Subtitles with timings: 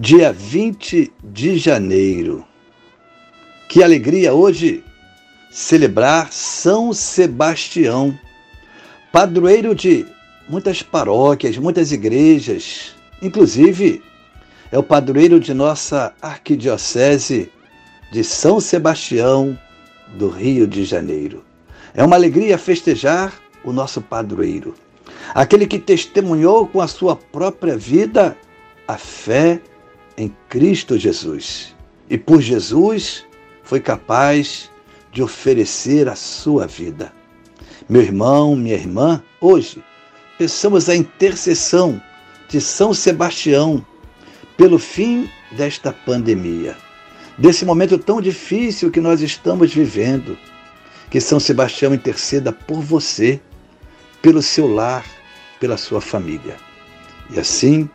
[0.00, 2.46] dia 20 de janeiro.
[3.68, 4.84] Que alegria hoje
[5.50, 8.16] celebrar São Sebastião,
[9.10, 10.06] padroeiro de
[10.48, 14.00] muitas paróquias, muitas igrejas, inclusive
[14.70, 17.50] é o padroeiro de nossa arquidiocese
[18.12, 19.58] de São Sebastião
[20.16, 21.44] do Rio de Janeiro.
[21.92, 24.76] É uma alegria festejar o nosso padroeiro,
[25.34, 28.36] aquele que testemunhou com a sua própria vida
[28.86, 29.60] a fé
[30.18, 31.74] em Cristo Jesus.
[32.10, 33.24] E por Jesus
[33.62, 34.68] foi capaz
[35.12, 37.12] de oferecer a sua vida.
[37.88, 39.82] Meu irmão, minha irmã, hoje
[40.36, 42.02] peçamos a intercessão
[42.48, 43.84] de São Sebastião
[44.56, 46.76] pelo fim desta pandemia,
[47.38, 50.36] desse momento tão difícil que nós estamos vivendo.
[51.10, 53.40] Que São Sebastião interceda por você,
[54.20, 55.06] pelo seu lar,
[55.58, 56.56] pela sua família.
[57.30, 57.88] E assim,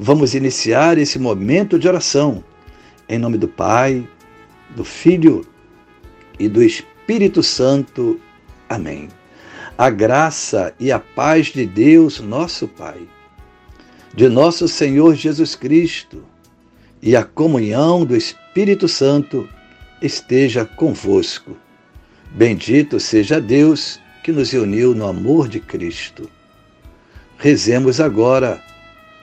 [0.00, 2.44] Vamos iniciar esse momento de oração.
[3.08, 4.08] Em nome do Pai,
[4.76, 5.44] do Filho
[6.38, 8.20] e do Espírito Santo.
[8.68, 9.08] Amém.
[9.76, 13.08] A graça e a paz de Deus, nosso Pai,
[14.14, 16.22] de nosso Senhor Jesus Cristo
[17.02, 19.48] e a comunhão do Espírito Santo
[20.00, 21.56] esteja convosco.
[22.30, 26.30] Bendito seja Deus que nos uniu no amor de Cristo.
[27.36, 28.62] Rezemos agora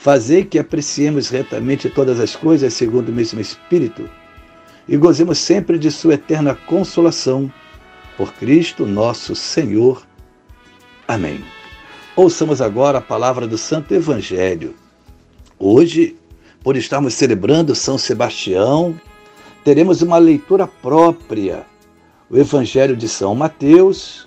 [0.00, 4.08] Fazei que apreciemos retamente todas as coisas segundo o mesmo Espírito
[4.88, 7.52] e gozemos sempre de Sua eterna consolação.
[8.16, 10.02] Por Cristo nosso Senhor.
[11.06, 11.44] Amém.
[12.16, 14.74] Ouçamos agora a palavra do Santo Evangelho.
[15.58, 16.16] Hoje,
[16.64, 18.98] por estarmos celebrando São Sebastião,
[19.62, 21.66] teremos uma leitura própria.
[22.30, 24.26] O Evangelho de São Mateus,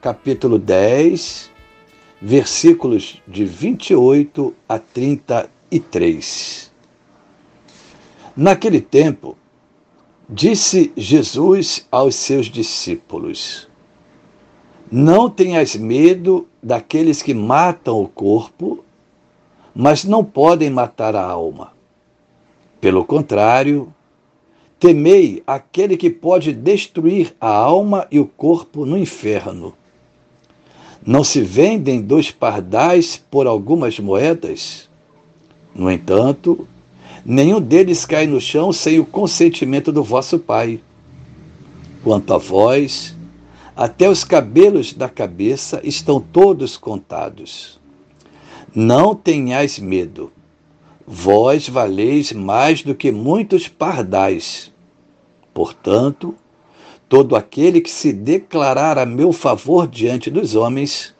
[0.00, 1.50] capítulo 10,
[2.20, 6.70] versículos de 28 a 33.
[8.36, 9.36] Naquele tempo,
[10.28, 13.68] disse Jesus aos seus discípulos:
[14.90, 18.84] Não tenhas medo daqueles que matam o corpo,
[19.74, 21.72] mas não podem matar a alma.
[22.80, 23.92] Pelo contrário,
[24.78, 29.74] temei aquele que pode destruir a alma e o corpo no inferno.
[31.06, 34.88] Não se vendem dois pardais por algumas moedas?
[35.74, 36.66] No entanto,
[37.24, 40.80] nenhum deles cai no chão sem o consentimento do vosso Pai.
[42.02, 43.16] Quanto a vós,
[43.76, 47.78] até os cabelos da cabeça estão todos contados.
[48.74, 50.32] Não tenhais medo,
[51.06, 54.72] vós valeis mais do que muitos pardais.
[55.54, 56.34] Portanto,
[57.08, 61.14] Todo aquele que se declarar a meu favor diante dos homens,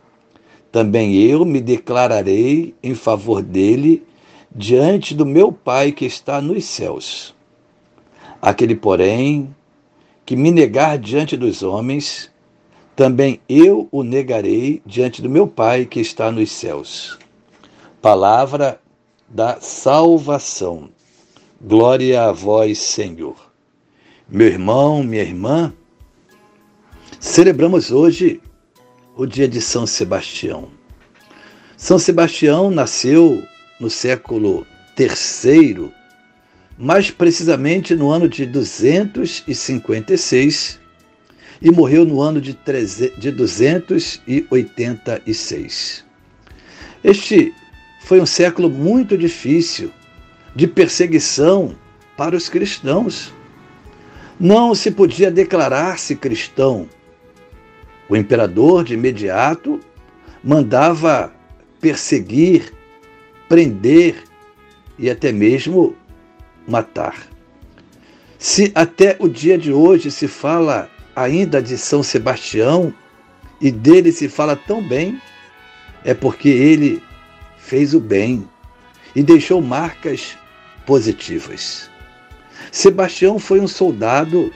[0.70, 4.02] também eu me declararei em favor dele
[4.54, 7.34] diante do meu Pai que está nos céus.
[8.40, 9.54] Aquele, porém,
[10.26, 12.30] que me negar diante dos homens,
[12.94, 17.18] também eu o negarei diante do meu Pai que está nos céus.
[18.02, 18.78] Palavra
[19.28, 20.90] da salvação.
[21.60, 23.36] Glória a vós, Senhor.
[24.28, 25.72] Meu irmão, minha irmã,
[27.20, 28.40] celebramos hoje
[29.16, 30.68] o dia de São Sebastião.
[31.76, 33.42] São Sebastião nasceu
[33.80, 34.64] no século
[34.98, 35.92] III,
[36.76, 40.80] mais precisamente no ano de 256,
[41.60, 42.56] e morreu no ano de
[43.32, 46.04] 286.
[47.02, 47.52] Este
[48.02, 49.90] foi um século muito difícil
[50.54, 51.74] de perseguição
[52.16, 53.32] para os cristãos
[54.38, 56.88] não se podia declarar-se cristão.
[58.08, 59.80] O imperador, de imediato,
[60.42, 61.32] mandava
[61.80, 62.72] perseguir,
[63.48, 64.22] prender
[64.98, 65.94] e até mesmo
[66.66, 67.28] matar.
[68.38, 72.94] Se até o dia de hoje se fala ainda de São Sebastião
[73.60, 75.20] e dele se fala tão bem,
[76.04, 77.02] é porque ele
[77.58, 78.48] fez o bem
[79.14, 80.36] e deixou marcas
[80.86, 81.90] positivas.
[82.70, 84.52] Sebastião foi um soldado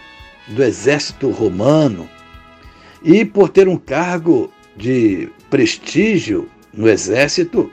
[0.48, 2.08] do exército romano
[3.04, 7.70] e, por ter um cargo de prestígio no exército,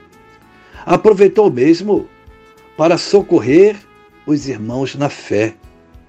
[0.84, 2.08] aproveitou mesmo
[2.76, 3.76] para socorrer
[4.26, 5.54] os irmãos na fé,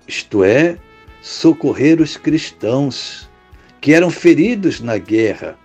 [0.08, 0.78] isto é,
[1.22, 3.30] socorrer os cristãos
[3.80, 5.58] que eram feridos na guerra.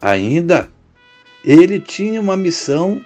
[0.00, 0.70] Ainda,
[1.44, 3.04] ele tinha uma missão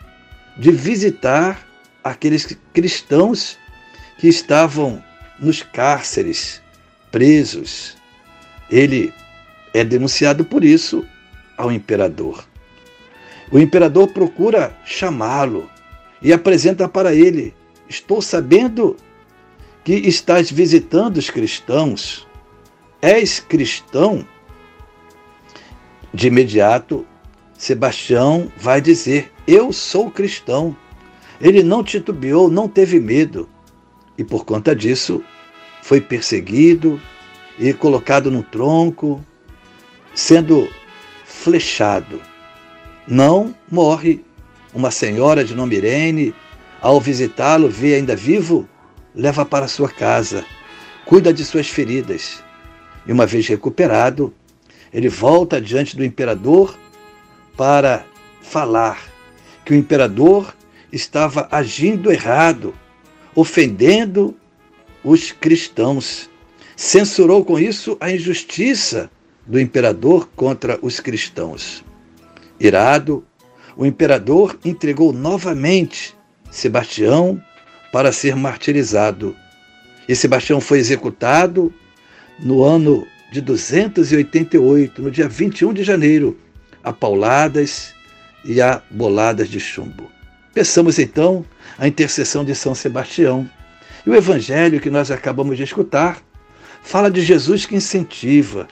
[0.57, 1.67] de visitar
[2.03, 3.59] aqueles cristãos
[4.19, 5.03] que estavam
[5.39, 6.61] nos cárceres,
[7.11, 7.97] presos.
[8.71, 9.13] Ele
[9.79, 11.05] é denunciado por isso
[11.57, 12.45] ao imperador.
[13.51, 15.69] O imperador procura chamá-lo
[16.21, 17.55] e apresenta para ele:
[17.89, 18.97] Estou sabendo
[19.85, 22.27] que estás visitando os cristãos.
[23.01, 24.27] És cristão?
[26.13, 27.07] De imediato,
[27.57, 30.77] Sebastião vai dizer: Eu sou cristão.
[31.41, 33.49] Ele não titubeou, não teve medo.
[34.17, 35.23] E por conta disso,
[35.83, 37.01] foi perseguido
[37.59, 39.25] e colocado no tronco,
[40.19, 40.69] sendo
[41.25, 42.21] flechado.
[43.07, 44.25] Não morre.
[44.75, 46.35] Uma senhora de nome Irene,
[46.81, 48.69] ao visitá-lo, vê ainda vivo,
[49.15, 50.45] leva para sua casa,
[51.07, 52.43] cuida de suas feridas.
[53.07, 54.35] E uma vez recuperado,
[54.93, 56.77] ele volta diante do imperador
[57.57, 58.05] para
[58.43, 59.01] falar
[59.65, 60.53] que o imperador
[60.93, 62.75] estava agindo errado,
[63.37, 64.37] ofendendo
[65.05, 66.29] os cristãos.
[66.77, 69.09] Censurou com isso a injustiça
[69.49, 71.83] do imperador contra os cristãos.
[72.61, 73.25] Irado,
[73.77, 76.15] o imperador entregou novamente
[76.51, 77.43] Sebastião
[77.93, 79.35] para ser martirizado.
[80.09, 81.73] E Sebastião foi executado
[82.39, 86.39] no ano de 288, no dia 21 de janeiro,
[86.83, 87.95] a pauladas
[88.45, 90.11] e a boladas de chumbo.
[90.55, 91.45] Peçamos então
[91.79, 93.49] a intercessão de São Sebastião.
[94.07, 96.23] E o evangelho que nós acabamos de escutar
[96.83, 98.67] fala de Jesus que incentiva,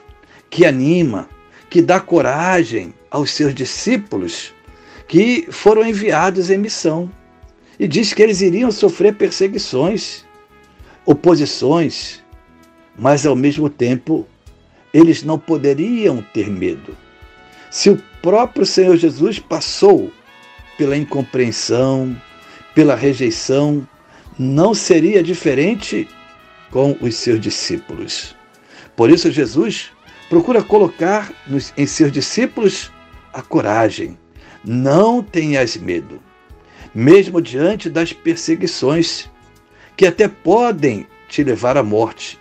[0.49, 1.29] que anima,
[1.69, 4.53] que dá coragem aos seus discípulos
[5.07, 7.11] que foram enviados em missão.
[7.79, 10.25] E diz que eles iriam sofrer perseguições,
[11.05, 12.23] oposições,
[12.97, 14.27] mas ao mesmo tempo
[14.93, 16.97] eles não poderiam ter medo.
[17.69, 20.11] Se o próprio Senhor Jesus passou
[20.77, 22.19] pela incompreensão,
[22.73, 23.87] pela rejeição,
[24.39, 26.07] não seria diferente
[26.71, 28.35] com os seus discípulos.
[28.95, 29.91] Por isso, Jesus
[30.29, 32.91] procura colocar nos, em seus discípulos
[33.33, 34.17] a coragem.
[34.63, 36.21] Não tenhas medo,
[36.93, 39.29] mesmo diante das perseguições
[39.95, 42.39] que até podem te levar à morte.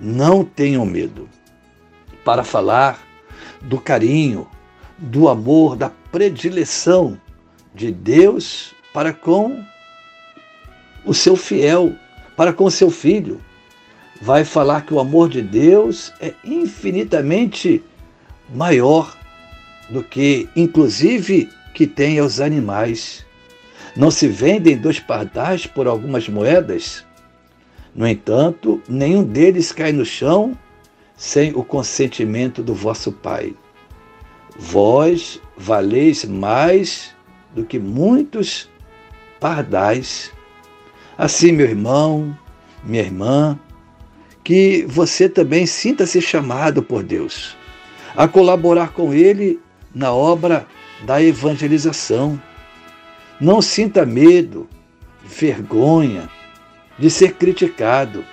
[0.00, 1.28] Não tenham medo.
[2.24, 3.00] Para falar
[3.62, 4.48] do carinho,
[4.98, 7.20] do amor, da predileção
[7.74, 9.64] de Deus para com
[11.04, 11.94] o seu fiel,
[12.36, 13.40] para com o seu filho.
[14.20, 17.82] Vai falar que o amor de Deus é infinitamente
[18.52, 19.16] maior
[19.88, 23.24] do que, inclusive, que tem aos animais.
[23.96, 27.04] Não se vendem dois pardais por algumas moedas?
[27.94, 30.56] No entanto, nenhum deles cai no chão
[31.16, 33.54] sem o consentimento do vosso Pai.
[34.56, 37.14] Vós valeis mais
[37.54, 38.68] do que muitos
[39.40, 40.32] pardais.
[41.16, 42.36] Assim, meu irmão,
[42.84, 43.58] minha irmã,
[44.48, 47.54] que você também sinta-se chamado por Deus
[48.16, 49.60] a colaborar com Ele
[49.94, 50.66] na obra
[51.04, 52.40] da evangelização.
[53.38, 54.66] Não sinta medo,
[55.22, 56.30] vergonha
[56.98, 58.24] de ser criticado.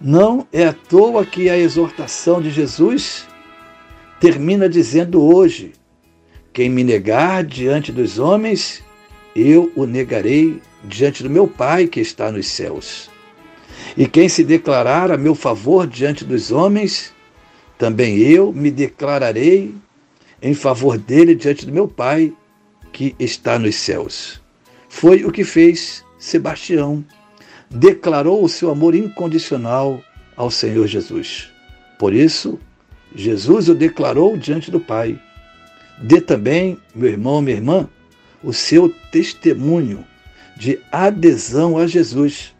[0.00, 3.26] Não é à toa que a exortação de Jesus
[4.20, 5.72] termina dizendo hoje:
[6.52, 8.80] quem me negar diante dos homens,
[9.34, 13.09] eu o negarei diante do meu Pai que está nos céus.
[13.96, 17.12] E quem se declarar a meu favor diante dos homens,
[17.78, 19.74] também eu me declararei
[20.42, 22.32] em favor dele diante do meu Pai
[22.92, 24.40] que está nos céus.
[24.88, 27.04] Foi o que fez Sebastião.
[27.70, 30.02] Declarou o seu amor incondicional
[30.36, 31.48] ao Senhor Jesus.
[31.98, 32.58] Por isso,
[33.14, 35.20] Jesus o declarou diante do Pai.
[36.02, 37.88] Dê também, meu irmão, minha irmã,
[38.42, 40.04] o seu testemunho
[40.56, 42.54] de adesão a Jesus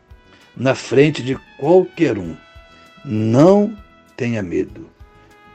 [0.60, 2.36] na frente de qualquer um.
[3.02, 3.74] Não
[4.14, 4.90] tenha medo.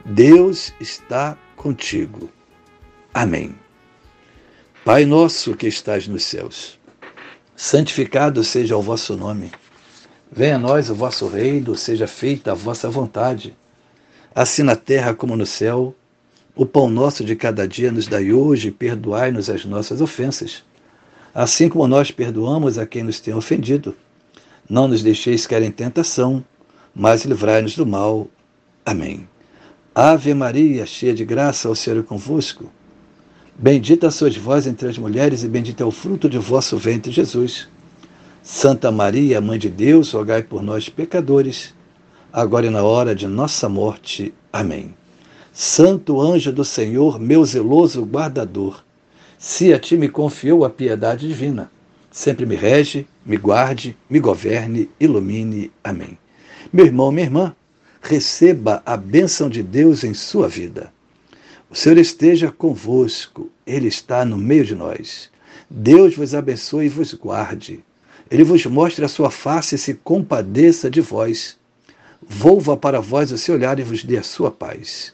[0.04, 2.28] Deus está contigo.
[3.14, 3.54] Amém.
[4.84, 6.80] Pai nosso que estás nos céus,
[7.56, 9.52] santificado seja o vosso nome.
[10.32, 13.56] Venha a nós o vosso reino, seja feita a vossa vontade,
[14.34, 15.96] assim na terra como no céu.
[16.56, 20.64] O pão nosso de cada dia nos dai hoje, perdoai-nos as nossas ofensas,
[21.32, 23.96] assim como nós perdoamos a quem nos tem ofendido.
[24.70, 26.44] Não nos deixeis cair em tentação,
[26.94, 28.28] mas livrai-nos do mal.
[28.86, 29.28] Amém.
[29.94, 32.72] Ave Maria, cheia de graça, o Senhor é convosco.
[33.58, 37.68] Bendita sois vós entre as mulheres, e bendito é o fruto de vosso ventre, Jesus.
[38.44, 41.74] Santa Maria, Mãe de Deus, rogai por nós, pecadores,
[42.34, 44.34] agora e na hora de nossa morte.
[44.52, 44.94] Amém.
[45.54, 48.84] Santo anjo do Senhor, meu zeloso guardador,
[49.38, 51.72] se a ti me confiou a piedade divina,
[52.16, 55.70] sempre me rege, me guarde, me governe, ilumine.
[55.84, 56.18] Amém.
[56.72, 57.54] Meu irmão, minha irmã,
[58.02, 60.94] receba a bênção de Deus em sua vida.
[61.70, 65.30] O Senhor esteja convosco, Ele está no meio de nós.
[65.70, 67.84] Deus vos abençoe e vos guarde.
[68.32, 71.58] Ele vos mostre a sua face e se compadeça de vós.
[72.22, 75.14] Volva para vós o seu olhar e vos dê a sua paz.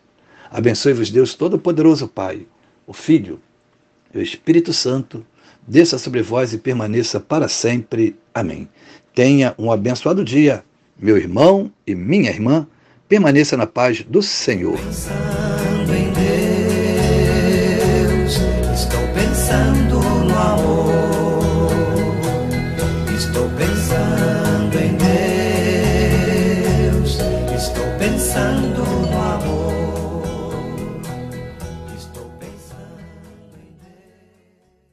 [0.51, 2.45] Abençoe-vos Deus Todo-Poderoso, Pai,
[2.85, 3.41] o Filho
[4.13, 5.25] e o Espírito Santo,
[5.67, 8.15] desça sobre vós e permaneça para sempre.
[8.33, 8.67] Amém.
[9.13, 10.63] Tenha um abençoado dia,
[10.97, 12.67] meu irmão e minha irmã.
[13.07, 14.79] Permaneça na paz do Senhor.